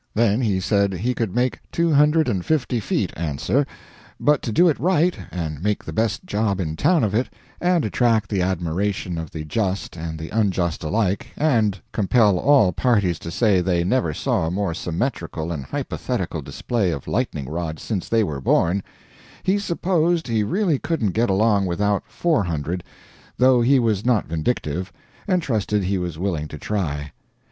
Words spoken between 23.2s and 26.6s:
though he was not vindictive, and trusted he was willing to